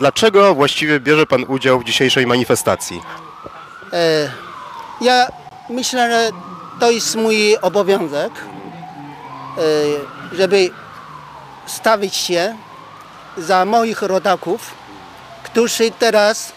[0.00, 3.02] Dlaczego właściwie bierze pan udział w dzisiejszej manifestacji?
[3.92, 4.30] E,
[5.00, 5.26] ja
[5.70, 6.30] myślę, że
[6.80, 9.62] to jest mój obowiązek, e,
[10.36, 10.70] żeby
[11.66, 12.56] stawić się
[13.36, 14.74] za moich rodaków,
[15.42, 16.52] którzy teraz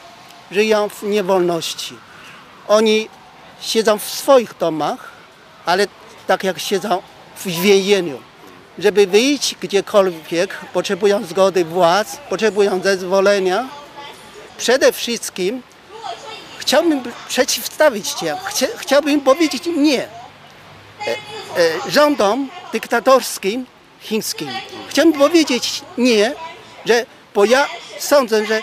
[0.52, 1.98] żyją w niewolności.
[2.68, 3.10] Oni
[3.62, 5.12] siedzą w swoich domach,
[5.66, 5.88] ale
[6.28, 7.02] tak jak siedzą
[7.36, 8.20] w więzieniu.
[8.80, 13.70] Żeby wyjść gdziekolwiek, potrzebują zgody władz, potrzebują zezwolenia.
[14.58, 15.62] Przede wszystkim
[16.58, 20.08] chciałbym przeciwstawić się, chcia, chciałbym powiedzieć nie e,
[21.08, 23.66] e, rządom dyktatorskim
[24.02, 24.50] chińskim.
[24.90, 26.34] Chciałbym powiedzieć nie,
[26.86, 27.68] że, bo ja
[28.00, 28.62] sądzę, że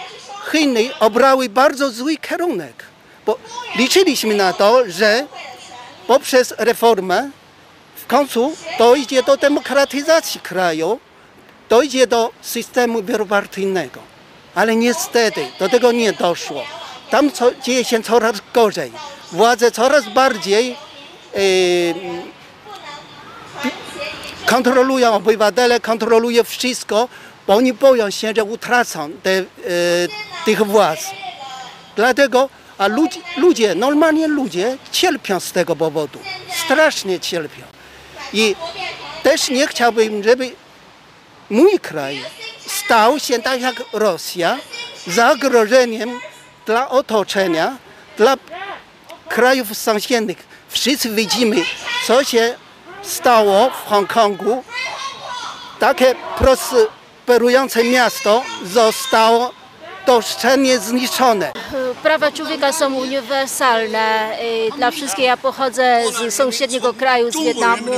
[0.53, 2.85] Chiny obrały bardzo zły kierunek,
[3.27, 3.39] bo
[3.77, 5.27] liczyliśmy na to, że
[6.07, 7.31] poprzez reformę
[8.11, 11.01] końcu dojdzie do demokratyzacji kraju,
[11.69, 14.01] dojdzie do systemu wielopartyjnego.
[14.55, 16.63] Ale niestety do tego nie doszło.
[17.11, 18.93] Tam co, dzieje się coraz gorzej.
[19.33, 20.77] Władze coraz bardziej
[21.35, 21.39] e,
[24.47, 27.09] kontrolują obywatele, kontrolują wszystko,
[27.47, 29.45] bo oni boją się, że utracą te, e,
[30.45, 31.01] tych władz.
[31.97, 36.19] Dlatego, a ludzie, ludzie, normalnie ludzie cierpią z tego powodu.
[36.65, 37.80] Strasznie cierpią.
[38.33, 38.57] I
[39.23, 40.53] też nie chciałbym, żeby
[41.51, 42.25] mój kraj
[42.67, 44.59] stał się tak jak Rosja
[45.07, 46.21] zagrożeniem
[46.67, 47.77] dla otoczenia,
[48.17, 48.37] dla
[49.29, 50.51] krajów sąsiednich.
[50.69, 51.57] Wszyscy widzimy,
[52.07, 52.55] co się
[53.03, 54.65] stało w Hongkongu.
[55.79, 59.60] Takie prosperujące miasto zostało
[60.11, 61.53] doszczelnie zniszczone.
[62.03, 65.25] Prawa człowieka są uniwersalne y, dla wszystkich.
[65.25, 67.93] Ja pochodzę z sąsiedniego kraju, z Wietnamu,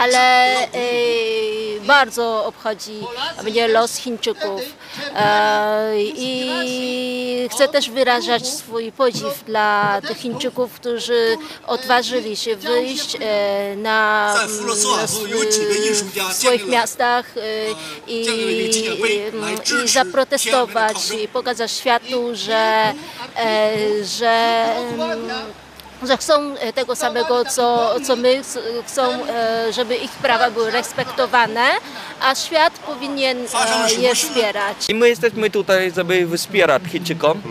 [0.00, 1.55] ale y,
[1.86, 3.00] bardzo obchodzi
[3.44, 4.60] mnie los Chińczyków.
[5.16, 11.36] E, I chcę też wyrażać swój podziw dla tych Chińczyków, którzy
[11.66, 15.46] odważyli się wyjść e, na, sw-
[16.30, 17.40] w swoich miastach y,
[18.06, 18.26] i,
[19.84, 22.92] i, zaprotestować i pokazać światu, że,
[23.36, 24.64] e, że
[24.94, 25.30] mm,
[26.02, 30.70] że chcą e, tego samego, co, co my, ch- chcą, e, żeby ich prawa były
[30.70, 31.64] respektowane,
[32.20, 34.76] a świat powinien e, je wspierać.
[34.88, 37.42] I my jesteśmy tutaj, żeby wspierać Chińczykom,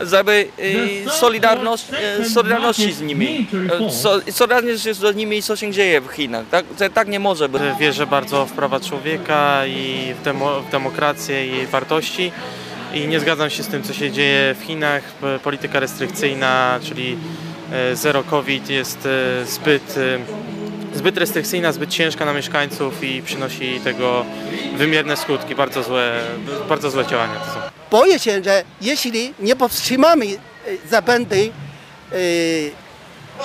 [0.00, 0.48] żeby
[1.10, 1.84] solidarność,
[2.34, 3.46] solidarności z nimi,
[4.02, 6.44] so, solidarność z nimi, co się dzieje w Chinach.
[6.50, 7.62] Tak, tak nie może być.
[7.80, 12.32] Wierzę bardzo w prawa człowieka i w, demo, w demokrację i jej wartości.
[12.94, 15.02] I nie zgadzam się z tym, co się dzieje w Chinach.
[15.42, 17.16] Polityka restrykcyjna, czyli
[17.94, 24.24] zero COVID jest e, zbyt, e, zbyt restrykcyjna, zbyt ciężka na mieszkańców i przynosi tego
[24.76, 25.54] wymierne skutki.
[25.54, 26.20] Bardzo złe,
[26.68, 27.60] bardzo złe działania to są.
[27.90, 30.38] Boję się, że jeśli nie powstrzymamy e,
[30.88, 31.52] zapędy
[32.12, 32.16] e,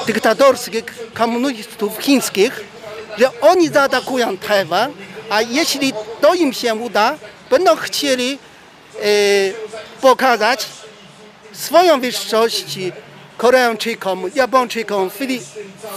[0.06, 0.84] dyktatorskich
[1.14, 2.64] komunistów chińskich,
[3.18, 4.92] że oni zaatakują Tajwan,
[5.30, 7.18] a jeśli to im się uda,
[7.50, 8.40] będą chcieli
[8.96, 9.08] e,
[10.02, 10.66] pokazać
[11.52, 12.80] swoją wyższość
[13.38, 15.42] Koreańczykom, Japończykom, Fili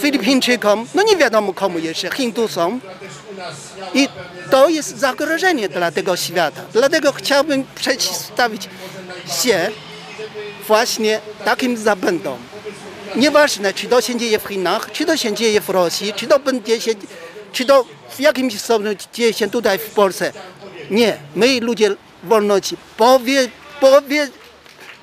[0.00, 2.80] Filipińczykom, no nie wiadomo komu jeszcze, Hindusom.
[3.94, 4.08] I
[4.50, 6.60] to jest zagrożenie dla tego świata.
[6.72, 8.68] Dlatego chciałbym przeciwstawić
[9.42, 9.70] się
[10.66, 12.38] właśnie takim zabędom.
[13.16, 16.38] Nieważne, czy to się dzieje w Chinach, czy to się dzieje w Rosji, czy to
[16.38, 16.92] będzie się,
[17.52, 20.32] czy to w jakimś stopniu dzieje się tutaj w Polsce.
[20.90, 23.48] Nie, my ludzie wolności powie,
[23.80, 24.28] powie,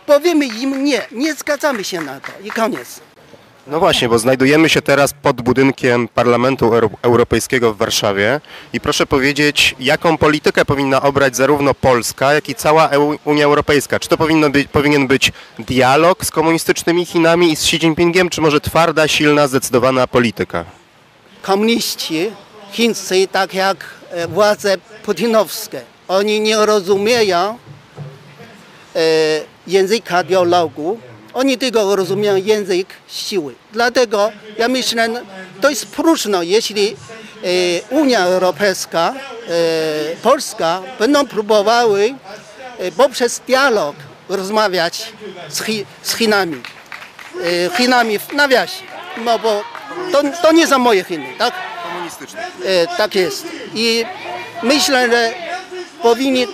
[0.06, 3.00] powiemy im nie, nie zgadzamy się na to i koniec.
[3.68, 8.42] No właśnie, bo znajdujemy się teraz pod budynkiem Parlamentu Euro- Europejskiego w Warszawie
[8.74, 14.00] i proszę powiedzieć, jaką politykę powinna obrać zarówno Polska, jak i cała EU, Unia Europejska?
[14.00, 18.42] Czy to powinno być, powinien być dialog z komunistycznymi Chinami i z Xi Jinpingiem, czy
[18.42, 20.66] może twarda, silna, zdecydowana polityka?
[21.42, 22.32] komuniści
[22.72, 23.78] chińscy, tak jak
[24.12, 27.58] e, władze putinowskie, oni nie rozumieją
[28.96, 29.00] e,
[29.68, 31.00] języka dialogu,
[31.34, 33.56] oni tylko rozumieją język siły.
[33.74, 35.10] Dlatego ja myślę,
[35.62, 36.96] to jest próżno, jeśli e,
[37.90, 42.16] Unia Europejska, e, Polska będą próbowały
[42.98, 43.96] poprzez dialog
[44.30, 45.14] rozmawiać
[45.50, 46.62] z, Chi, z Chinami.
[47.78, 48.84] Chinami w nawiasie,
[49.26, 49.64] no bo
[50.12, 51.54] to, to nie są moje Chiny, tak?
[52.66, 53.48] E, tak jest.
[53.74, 54.06] I
[54.64, 55.34] myślę, że
[56.02, 56.48] powinni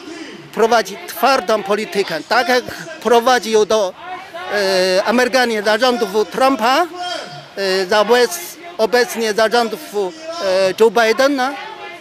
[0.54, 2.64] prowadzić twardą politykę, tak jak
[3.04, 3.94] prowadził do
[4.54, 6.88] e, Amerykanie zarządów Trumpa,
[7.56, 8.40] e, za obec,
[8.78, 11.54] obecnie zarządów e, Joe Bidena,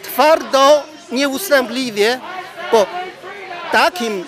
[0.02, 0.82] twardo,
[1.12, 2.20] nieustępliwie,
[2.72, 2.86] bo
[3.72, 4.24] takim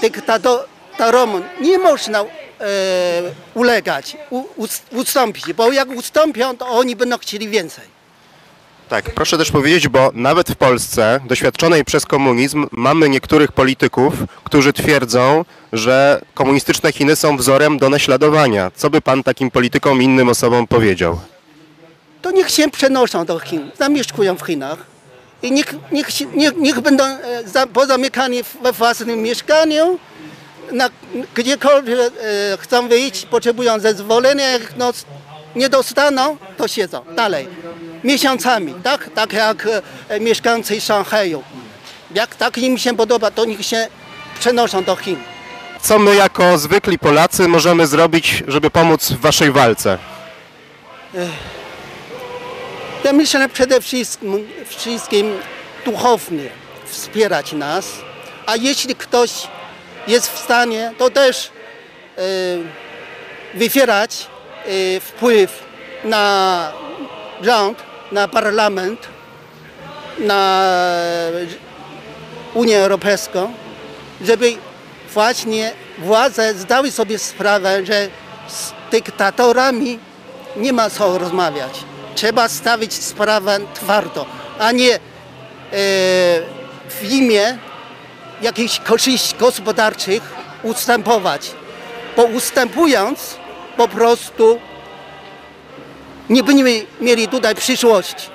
[0.00, 2.26] dyktatorom nie można e,
[3.54, 7.93] ulegać, u, ust- ustąpić, bo jak ustąpią, to oni będą chcieli więcej.
[8.88, 14.14] Tak, proszę też powiedzieć, bo nawet w Polsce, doświadczonej przez komunizm, mamy niektórych polityków,
[14.44, 18.70] którzy twierdzą, że komunistyczne Chiny są wzorem do naśladowania.
[18.74, 21.20] Co by pan takim politykom i innym osobom powiedział?
[22.22, 24.78] To niech się przenoszą do Chin, zamieszkują w Chinach
[25.42, 29.98] i niech, niech, niech, niech będą e, za, pozamykani we własnym mieszkaniu,
[30.72, 30.90] na,
[31.34, 34.92] gdziekolwiek e, chcą wyjść, potrzebują zezwolenia, jak no,
[35.56, 37.48] nie dostaną, to siedzą dalej.
[38.04, 39.10] Miesiącami, tak?
[39.14, 39.68] Tak jak
[40.08, 41.42] e, mieszkańcy Szanghaju.
[42.14, 43.88] Jak tak im się podoba, to niech się
[44.40, 45.16] przenoszą do Chin.
[45.82, 49.98] Co my jako zwykli Polacy możemy zrobić, żeby pomóc w waszej walce?
[53.04, 55.38] Ja myślę przede wszystkim, wszystkim
[55.84, 56.48] duchownie
[56.86, 57.86] wspierać nas,
[58.46, 59.30] a jeśli ktoś
[60.06, 61.50] jest w stanie, to też
[62.18, 62.20] e,
[63.54, 64.26] wywierać
[64.64, 65.64] e, wpływ
[66.04, 66.72] na
[67.42, 67.78] rząd,
[68.14, 69.08] na parlament,
[70.18, 70.62] na
[72.54, 73.52] Unię Europejską,
[74.22, 74.52] żeby
[75.12, 78.08] właśnie władze zdały sobie sprawę, że
[78.48, 79.98] z dyktatorami
[80.56, 81.84] nie ma co rozmawiać.
[82.14, 84.26] Trzeba stawić sprawę twardo,
[84.58, 84.98] a nie e,
[86.88, 87.58] w imię
[88.42, 90.22] jakichś korzyści gospodarczych
[90.62, 91.50] ustępować.
[92.16, 93.36] Bo ustępując
[93.76, 94.60] po prostu
[96.30, 98.28] nie będziemy mieli tutaj przyszłości.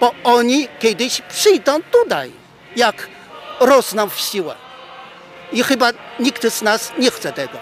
[0.00, 2.32] Bo oni kiedyś przyjdą tutaj,
[2.76, 3.08] jak
[3.60, 4.54] rosną w siłę.
[5.52, 5.90] I chyba
[6.20, 7.58] nikt z nas nie chce tego.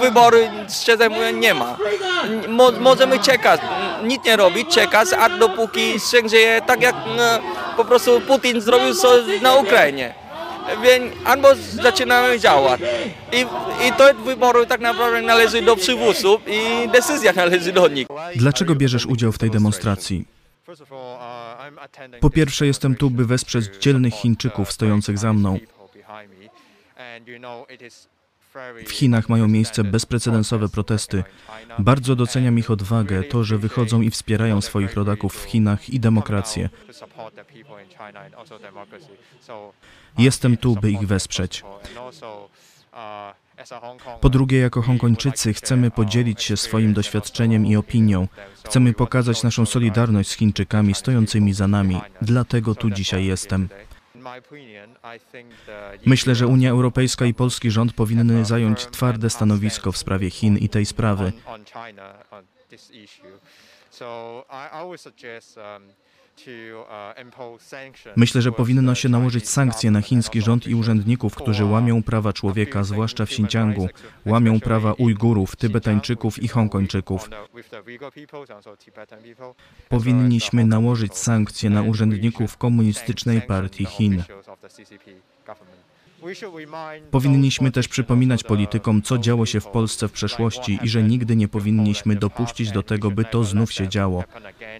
[0.00, 0.50] Wybory,
[0.82, 1.76] szczerze mówiąc, nie ma.
[2.48, 3.60] Mo, możemy czekać,
[4.04, 7.38] nic nie robić, czekać, a dopóki się dzieje tak jak e,
[7.76, 8.94] po prostu Putin zrobił
[9.42, 10.19] na Ukrainie.
[10.82, 12.80] Więc albo zaczynamy działać.
[13.32, 13.40] I,
[13.88, 18.06] I to wybory tak naprawdę należy do przywódców i decyzja należy do nich.
[18.36, 20.24] Dlaczego bierzesz udział w tej demonstracji?
[22.20, 25.58] Po pierwsze, jestem tu, by wesprzeć dzielnych Chińczyków stojących za mną.
[28.86, 31.24] W Chinach mają miejsce bezprecedensowe protesty.
[31.78, 36.68] Bardzo doceniam ich odwagę, to, że wychodzą i wspierają swoich rodaków w Chinach i demokrację.
[40.18, 41.64] Jestem tu, by ich wesprzeć.
[44.20, 48.28] Po drugie, jako Hongkończycy chcemy podzielić się swoim doświadczeniem i opinią.
[48.64, 52.00] Chcemy pokazać naszą solidarność z Chińczykami stojącymi za nami.
[52.22, 53.68] Dlatego tu dzisiaj jestem.
[56.06, 60.68] Myślę, że Unia Europejska i polski rząd powinny zająć twarde stanowisko w sprawie Chin i
[60.68, 61.32] tej sprawy.
[68.16, 72.84] Myślę, że powinno się nałożyć sankcje na chiński rząd i urzędników, którzy łamią prawa człowieka,
[72.84, 73.88] zwłaszcza w Xinjiangu,
[74.26, 77.30] łamią prawa Ujgurów, Tybetańczyków i Hongkończyków.
[79.88, 84.22] Powinniśmy nałożyć sankcje na urzędników Komunistycznej Partii Chin.
[87.10, 91.48] Powinniśmy też przypominać politykom, co działo się w Polsce w przeszłości i że nigdy nie
[91.48, 94.24] powinniśmy dopuścić do tego, by to znów się działo.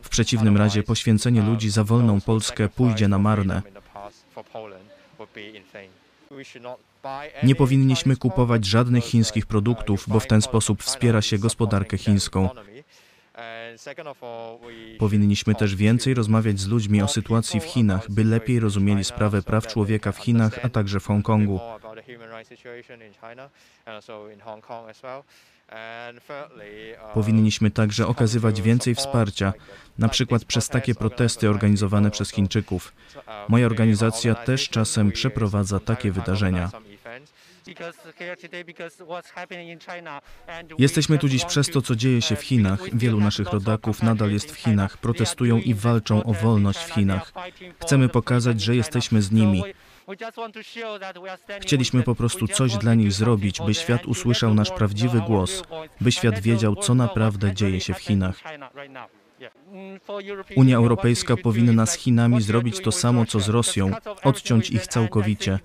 [0.02, 3.62] W przeciwnym razie poświęcenie ludzi za wolną Polskę pójdzie na marne.
[7.42, 12.48] Nie powinniśmy kupować żadnych chińskich produktów, bo w ten sposób wspiera się gospodarkę chińską.
[14.98, 19.66] Powinniśmy też więcej rozmawiać z ludźmi o sytuacji w Chinach, by lepiej rozumieli sprawę praw
[19.66, 21.60] człowieka w Chinach, a także w Hongkongu.
[27.14, 29.52] Powinniśmy także okazywać więcej wsparcia,
[29.98, 32.92] na przykład przez takie protesty organizowane przez Chińczyków.
[33.48, 36.70] Moja organizacja też czasem przeprowadza takie wydarzenia.
[40.78, 42.96] Jesteśmy tu dziś przez to, co dzieje się w Chinach.
[42.96, 47.32] Wielu naszych rodaków nadal jest w Chinach, protestują i walczą o wolność w Chinach.
[47.82, 49.62] Chcemy pokazać, że jesteśmy z nimi.
[51.60, 55.62] Chcieliśmy po prostu coś dla nich zrobić, by świat usłyszał nasz prawdziwy głos,
[56.00, 58.36] by świat wiedział, co naprawdę dzieje się w Chinach.
[60.56, 63.90] Unia Europejska powinna z Chinami zrobić to samo, co z Rosją,
[64.24, 65.58] odciąć ich całkowicie.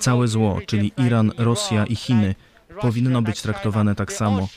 [0.00, 2.34] Całe zło, czyli Iran, Rosja i Chiny,
[2.80, 4.48] powinno być traktowane tak samo.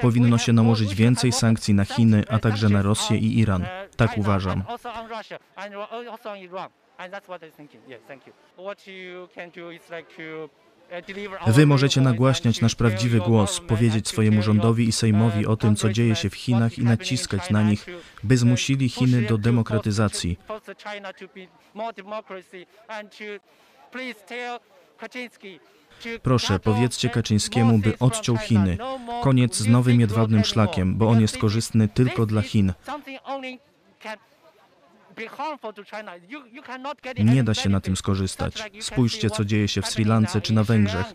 [0.00, 3.66] Powinno się nałożyć więcej sankcji na Chiny, a także na Rosję i Iran.
[3.96, 4.62] Tak uważam.
[6.98, 7.82] And that's what I'm thinking.
[7.88, 8.32] Yes, thank you.
[8.56, 10.48] What you can do is like to
[11.46, 16.16] Wy możecie nagłaśniać nasz prawdziwy głos, powiedzieć swojemu rządowi i Sejmowi o tym, co dzieje
[16.16, 17.86] się w Chinach i naciskać na nich,
[18.24, 20.38] by zmusili Chiny do demokratyzacji.
[26.22, 28.78] Proszę, powiedzcie Kaczyńskiemu, by odciął Chiny.
[29.22, 32.72] Koniec z nowym jedwabnym szlakiem, bo on jest korzystny tylko dla Chin.
[37.24, 38.62] Nie da się na tym skorzystać.
[38.80, 41.06] Spójrzcie, co dzieje się w Sri Lance czy na Węgrzech,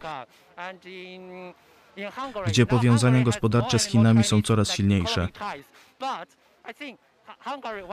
[2.47, 5.27] gdzie powiązania gospodarcze z Chinami są coraz silniejsze.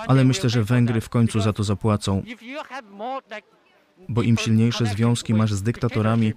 [0.09, 2.23] Ale myślę, że Węgry w końcu za to zapłacą,
[4.09, 6.33] bo im silniejsze związki masz z dyktatorami,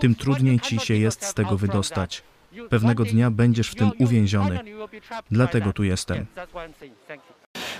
[0.00, 2.22] tym trudniej ci się jest z tego wydostać.
[2.70, 4.60] Pewnego dnia będziesz w tym uwięziony.
[5.30, 6.26] Dlatego tu jestem.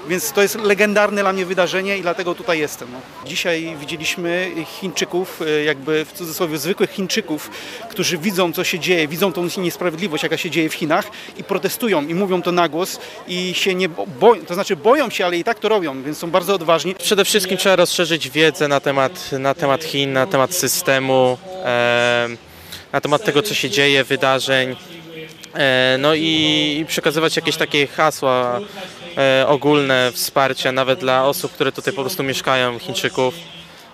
[0.08, 2.88] Więc to jest legendarne dla mnie wydarzenie i dlatego tutaj jestem.
[2.92, 3.00] No.
[3.28, 7.50] Dzisiaj widzieliśmy Chińczyków, e, jakby w cudzysłowie zwykłych Chińczyków,
[7.90, 12.06] którzy widzą co się dzieje, widzą tą niesprawiedliwość jaka się dzieje w Chinach i protestują
[12.06, 12.98] i mówią to na głos
[13.28, 16.30] i się nie boją, to znaczy boją się, ale i tak to robią, więc są
[16.30, 16.94] bardzo odważni.
[16.94, 21.38] Przede wszystkim trzeba rozszerzyć wiedzę na temat, na temat Chin, na temat systemu,
[22.92, 24.76] na temat tego, co się dzieje, wydarzeń.
[25.54, 28.60] E, no i przekazywać jakieś takie hasła
[29.18, 33.34] e, ogólne wsparcia, nawet dla osób, które tutaj po prostu mieszkają, Chińczyków,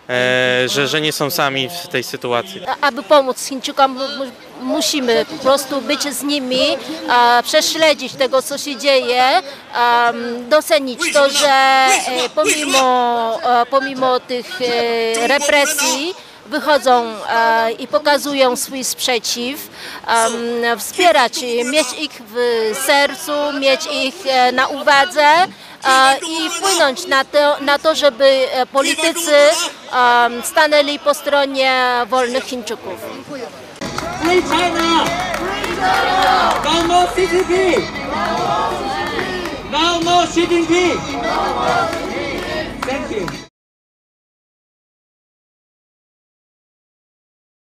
[0.09, 2.63] e, że, że nie są sami w tej sytuacji.
[2.67, 6.61] A- Aby pomóc Chińczykom, mu- mu- musimy po prostu być z nimi,
[7.09, 9.25] a, prześledzić tego, co się dzieje,
[9.75, 10.13] a,
[10.49, 16.15] docenić to, że e, pomimo, e, pomimo tych e, represji
[16.51, 19.71] wychodzą e, i pokazują swój sprzeciw,
[20.79, 21.33] wspierać,
[21.65, 22.37] mieć ich w
[22.87, 25.47] sercu, mieć ich e, na uwadze e,
[26.29, 29.33] i wpłynąć na to, na to żeby politycy
[30.45, 31.73] stanęli po stronie
[32.07, 32.95] wolnych Chińczyków.
[34.23, 34.43] Free
[36.87, 37.77] more CCP!
[39.71, 42.10] No more Xi Jinping!